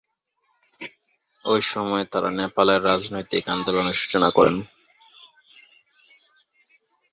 [1.45, 4.57] ঐ সময়ে তারা নেপালের রাজনৈতিক আন্দোলনের সূচনা করেন।